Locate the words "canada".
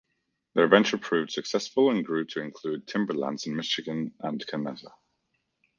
4.47-4.95